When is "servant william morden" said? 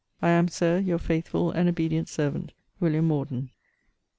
2.09-3.51